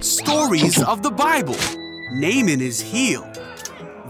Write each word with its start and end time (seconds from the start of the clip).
Stories 0.00 0.82
of 0.82 1.02
the 1.02 1.10
Bible. 1.10 1.56
Naaman 2.12 2.60
is 2.60 2.80
healed. 2.80 3.40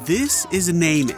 This 0.05 0.47
is 0.53 0.69
Naaman, 0.73 1.17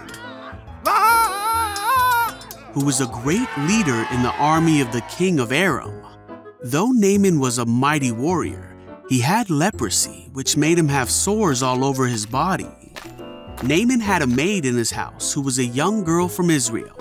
who 2.73 2.85
was 2.85 3.01
a 3.01 3.07
great 3.07 3.49
leader 3.59 4.07
in 4.13 4.23
the 4.23 4.35
army 4.39 4.81
of 4.81 4.93
the 4.93 5.01
king 5.03 5.41
of 5.41 5.53
Aram. 5.53 6.03
Though 6.63 6.91
Naaman 6.93 7.41
was 7.41 7.59
a 7.59 7.67
mighty 7.67 8.13
warrior, 8.13 8.77
he 9.09 9.21
had 9.21 9.51
leprosy, 9.51 10.29
which 10.33 10.57
made 10.57 10.79
him 10.79 10.89
have 10.89 11.11
sores 11.11 11.63
all 11.63 11.85
over 11.85 12.07
his 12.07 12.27
body. 12.27 12.71
Naaman 13.63 14.01
had 14.01 14.23
a 14.23 14.27
maid 14.27 14.65
in 14.65 14.77
his 14.77 14.91
house 14.91 15.33
who 15.33 15.41
was 15.41 15.59
a 15.59 15.65
young 15.65 16.05
girl 16.05 16.29
from 16.29 16.51
Israel. 16.51 16.97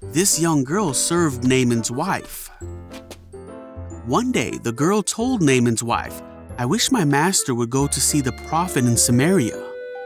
This 0.00 0.40
young 0.40 0.64
girl 0.64 0.94
served 0.94 1.44
Naaman's 1.44 1.90
wife. 1.90 2.50
One 4.06 4.32
day, 4.32 4.52
the 4.62 4.72
girl 4.72 5.02
told 5.02 5.42
Naaman's 5.42 5.82
wife, 5.82 6.22
I 6.60 6.66
wish 6.66 6.92
my 6.92 7.06
master 7.06 7.54
would 7.54 7.70
go 7.70 7.86
to 7.86 8.00
see 8.02 8.20
the 8.20 8.32
prophet 8.32 8.84
in 8.84 8.94
Samaria. 8.94 9.58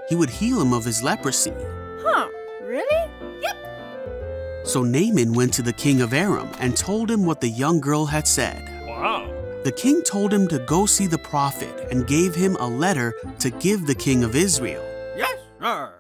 He 0.09 0.15
would 0.15 0.31
heal 0.31 0.61
him 0.61 0.73
of 0.73 0.85
his 0.85 1.03
leprosy. 1.03 1.53
Huh, 2.01 2.29
really? 2.63 3.11
Yep. 3.43 4.63
So 4.63 4.85
Naaman 4.85 5.33
went 5.33 5.53
to 5.55 5.63
the 5.63 5.73
king 5.73 6.01
of 6.01 6.13
Aram 6.15 6.49
and 6.61 6.77
told 6.77 7.11
him 7.11 7.27
what 7.27 7.41
the 7.41 7.49
young 7.49 7.81
girl 7.81 8.07
had 8.07 8.29
said. 8.29 8.87
Wow. 8.87 9.29
The 9.65 9.73
king 9.73 10.01
told 10.03 10.33
him 10.33 10.47
to 10.47 10.61
go 10.61 10.87
see 10.87 11.09
the 11.09 11.19
prophet 11.19 11.89
and 11.91 12.07
gave 12.07 12.37
him 12.37 12.55
a 12.61 12.69
letter 12.69 13.15
to 13.41 13.51
give 13.51 13.89
the 13.89 13.95
king 13.97 14.23
of 14.23 14.37
Israel. 14.37 14.85
Yes, 15.17 15.37
sir. 15.61 15.93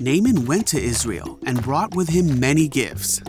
Naaman 0.00 0.46
went 0.46 0.66
to 0.68 0.80
Israel 0.80 1.38
and 1.44 1.62
brought 1.62 1.94
with 1.94 2.08
him 2.08 2.40
many 2.40 2.68
gifts. 2.68 3.20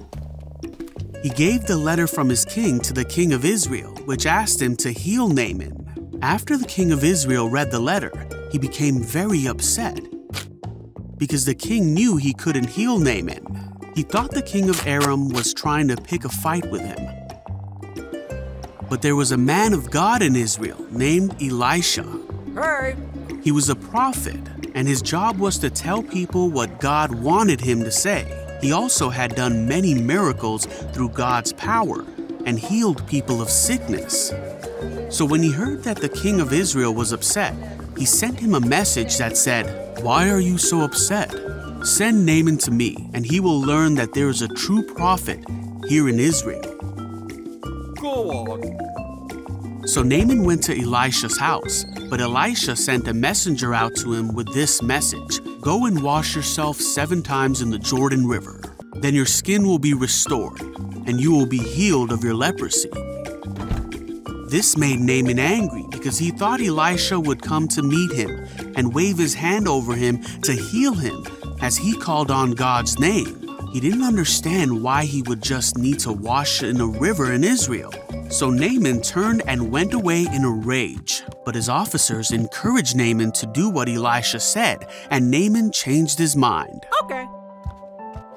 He 1.22 1.31
gave 1.31 1.66
the 1.66 1.76
letter 1.76 2.08
from 2.08 2.30
his 2.30 2.45
king 2.45 2.80
to 2.80 2.94
the 2.94 3.03
king 3.03 3.34
of 3.34 3.44
Israel, 3.44 3.94
which 4.05 4.26
asked 4.26 4.62
him 4.62 4.78
to 4.78 4.92
heal 4.94 5.28
Naaman. 5.28 5.87
After 6.27 6.58
the 6.58 6.66
king 6.66 6.91
of 6.91 7.05
Israel 7.05 7.48
read 7.48 7.72
the 7.72 7.80
letter, 7.80 8.12
he 8.52 8.59
became 8.59 9.02
very 9.02 9.48
upset. 9.48 10.02
Because 11.16 11.45
the 11.45 11.56
king 11.56 11.94
knew 11.94 12.17
he 12.17 12.33
couldn't 12.33 12.67
heal 12.67 13.00
Naaman, 13.00 13.45
he 13.95 14.03
thought 14.03 14.31
the 14.31 14.42
king 14.42 14.67
of 14.67 14.86
Aram 14.86 15.30
was 15.30 15.53
trying 15.53 15.88
to 15.88 15.95
pick 15.95 16.25
a 16.25 16.30
fight 16.30 16.70
with 16.70 16.81
him. 16.81 17.00
But 18.89 19.02
there 19.02 19.16
was 19.16 19.31
a 19.31 19.38
man 19.38 19.72
of 19.72 19.89
God 19.89 20.22
in 20.22 20.36
Israel 20.36 20.86
named 20.92 21.42
Elisha. 21.42 22.05
Hey. 22.53 22.98
He 23.42 23.53
was 23.53 23.70
a 23.70 23.75
prophet, 23.75 24.42
and 24.75 24.86
his 24.86 25.02
job 25.02 25.39
was 25.39 25.58
to 25.59 25.70
tell 25.70 26.03
people 26.03 26.50
what 26.50 26.81
God 26.81 27.16
wanted 27.16 27.61
him 27.61 27.86
to 27.86 27.92
say. 27.92 28.25
He 28.59 28.73
also 28.73 29.08
had 29.08 29.33
done 29.33 29.66
many 29.66 29.94
miracles 29.94 30.66
through 30.92 31.09
God's 31.09 31.53
power 31.53 32.03
and 32.48 32.58
healed 32.58 33.06
people 33.08 33.42
of 33.42 33.50
sickness. 33.52 34.34
So 35.09 35.26
when 35.26 35.44
he 35.44 35.52
heard 35.52 35.84
that 35.84 35.98
the 35.98 36.09
king 36.09 36.40
of 36.40 36.54
Israel 36.54 36.95
was 36.95 37.12
upset, 37.12 37.54
he 37.98 38.06
sent 38.06 38.39
him 38.39 38.56
a 38.56 38.59
message 38.59 39.17
that 39.17 39.38
said, 39.38 40.02
Why 40.02 40.30
are 40.30 40.39
you 40.39 40.58
so 40.58 40.81
upset? 40.81 41.36
Send 41.84 42.26
Naaman 42.26 42.58
to 42.59 42.72
me, 42.72 43.09
and 43.14 43.26
he 43.26 43.39
will 43.39 43.62
learn 43.62 43.95
that 43.95 44.14
there 44.14 44.30
is 44.30 44.42
a 44.42 44.48
true 44.48 44.81
prophet 44.81 45.44
here 45.88 46.08
in 46.09 46.20
Israel. 46.20 46.64
Go 48.02 48.31
on. 48.31 49.88
So 49.88 50.02
Naaman 50.04 50.44
went 50.44 50.64
to 50.64 50.78
Elisha's 50.78 51.38
house, 51.38 51.86
but 52.09 52.22
Elisha 52.22 52.76
sent 52.76 53.08
a 53.08 53.14
messenger 53.14 53.73
out 53.73 53.95
to 53.98 54.14
him 54.14 54.34
with 54.34 54.54
this 54.54 54.82
message 54.82 55.39
Go 55.61 55.86
and 55.86 56.02
wash 56.02 56.36
yourself 56.36 56.78
seven 56.78 57.22
times 57.22 57.61
in 57.61 57.72
the 57.72 57.80
Jordan 57.80 58.26
River. 58.26 58.61
Then 59.02 59.14
your 59.14 59.26
skin 59.26 59.66
will 59.67 59.80
be 59.80 59.94
restored, 59.94 60.61
and 61.08 61.19
you 61.19 61.31
will 61.31 61.45
be 61.45 61.58
healed 61.58 62.11
of 62.11 62.23
your 62.23 62.36
leprosy. 62.36 62.91
This 64.50 64.77
made 64.77 65.00
Naaman 65.00 65.39
angry 65.39 65.86
because 65.89 66.17
he 66.17 66.31
thought 66.31 66.61
Elisha 66.61 67.19
would 67.19 67.41
come 67.41 67.67
to 67.69 67.81
meet 67.81 68.14
him 68.14 68.47
and 68.75 68.94
wave 68.94 69.17
his 69.17 69.33
hand 69.33 69.67
over 69.67 69.95
him 69.95 70.22
to 70.44 70.53
heal 70.53 70.94
him 70.94 71.25
as 71.61 71.75
he 71.75 71.97
called 71.97 72.30
on 72.30 72.52
God's 72.52 72.99
name. 72.99 73.47
He 73.73 73.80
didn't 73.82 74.04
understand 74.04 74.82
why 74.82 75.04
he 75.04 75.21
would 75.23 75.42
just 75.42 75.77
need 75.77 75.99
to 75.99 76.14
wash 76.14 76.64
in 76.64 76.80
a 76.80 76.87
river 76.87 77.33
in 77.33 77.43
Israel. 77.43 77.92
So 78.30 78.49
Naaman 78.49 79.02
turned 79.02 79.42
and 79.48 79.71
went 79.71 79.93
away 79.93 80.27
in 80.33 80.43
a 80.43 80.49
rage. 80.49 81.23
But 81.45 81.55
his 81.55 81.70
officers 81.70 82.32
encouraged 82.32 82.95
Naaman 82.95 83.32
to 83.33 83.45
do 83.45 83.70
what 83.70 83.89
Elisha 83.89 84.39
said, 84.39 84.87
and 85.09 85.32
Naaman 85.32 85.71
changed 85.71 86.20
his 86.20 86.36
mind. 86.36 86.86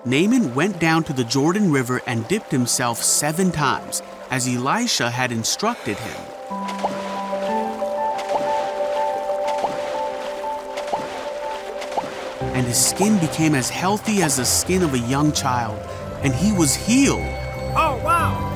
Naaman 0.06 0.54
went 0.54 0.80
down 0.80 1.04
to 1.04 1.12
the 1.12 1.24
Jordan 1.24 1.70
River 1.70 2.00
and 2.06 2.26
dipped 2.26 2.50
himself 2.50 3.02
seven 3.02 3.52
times, 3.52 4.00
as 4.30 4.48
Elisha 4.48 5.10
had 5.10 5.30
instructed 5.30 5.98
him. 5.98 6.20
And 12.54 12.66
his 12.66 12.82
skin 12.82 13.18
became 13.18 13.54
as 13.54 13.68
healthy 13.68 14.22
as 14.22 14.38
the 14.38 14.46
skin 14.46 14.82
of 14.82 14.94
a 14.94 14.98
young 14.98 15.32
child, 15.32 15.78
and 16.22 16.34
he 16.34 16.50
was 16.52 16.74
healed. 16.74 17.20
Oh, 17.76 18.00
wow. 18.02 18.46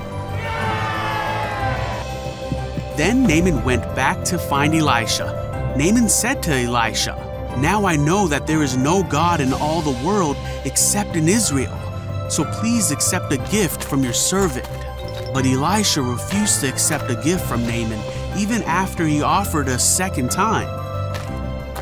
Then 2.97 3.25
Naaman 3.25 3.63
went 3.65 3.83
back 3.95 4.25
to 4.25 4.39
find 4.39 4.75
Elisha. 4.75 5.75
Naaman 5.77 6.09
said 6.09 6.43
to 6.45 6.55
Elisha, 6.55 7.34
Now 7.59 7.85
I 7.85 7.97
know 7.97 8.27
that 8.29 8.47
there 8.47 8.63
is 8.63 8.77
no 8.77 9.03
God 9.03 9.41
in 9.41 9.53
all 9.53 9.81
the 9.81 10.07
world 10.07 10.37
except 10.65 11.17
in 11.17 11.29
Israel. 11.29 11.79
So 12.29 12.45
please 12.45 12.91
accept 12.91 13.33
a 13.33 13.39
gift 13.51 13.85
from 13.85 14.03
your 14.03 14.13
servant. 14.13 14.69
But 15.33 15.47
Elisha 15.47 16.03
refused 16.03 16.61
to 16.61 16.69
accept 16.69 17.11
a 17.11 17.17
gift 17.23 17.45
from 17.47 17.67
Naaman, 17.67 18.01
even 18.37 18.63
after 18.63 19.07
he 19.07 19.23
offered 19.23 19.69
a 19.69 19.79
second 19.79 20.31
time. 20.31 20.69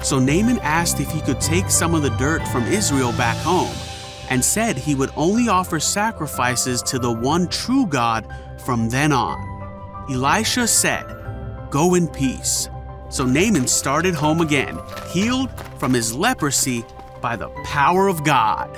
So 0.02 0.18
Naaman 0.18 0.58
asked 0.60 1.00
if 1.00 1.10
he 1.10 1.20
could 1.20 1.40
take 1.40 1.70
some 1.70 1.94
of 1.94 2.02
the 2.02 2.10
dirt 2.10 2.46
from 2.48 2.64
Israel 2.64 3.12
back 3.12 3.36
home, 3.38 3.72
and 4.30 4.44
said 4.44 4.76
he 4.76 4.94
would 4.94 5.10
only 5.16 5.48
offer 5.48 5.78
sacrifices 5.78 6.82
to 6.84 6.98
the 6.98 7.12
one 7.12 7.46
true 7.48 7.86
God 7.86 8.26
from 8.64 8.88
then 8.88 9.12
on. 9.12 9.38
Elisha 10.10 10.66
said, 10.66 11.04
Go 11.70 11.94
in 11.94 12.08
peace. 12.08 12.68
So 13.12 13.26
Naaman 13.26 13.68
started 13.68 14.14
home 14.14 14.40
again, 14.40 14.78
healed 15.10 15.50
from 15.78 15.92
his 15.92 16.14
leprosy 16.14 16.82
by 17.20 17.36
the 17.36 17.50
power 17.62 18.08
of 18.08 18.24
God. 18.24 18.70